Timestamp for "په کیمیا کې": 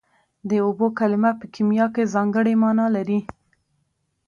1.39-2.11